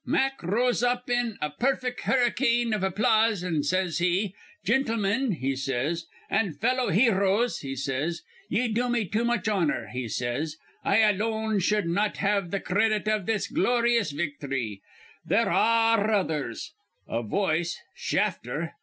[0.03, 4.33] Mack r rose up in a perfect hurcane iv applause, an' says he,
[4.65, 10.07] 'Gintlemen,' he says, 'an' fellow heroes,' he says, 'ye do me too much honor;' he
[10.07, 10.57] says.
[10.83, 14.81] 'I alone shud not have th' credit iv this gloryous victhry.
[15.23, 16.73] They ar re others.'
[17.07, 18.73] [A voice: 'Shafter.'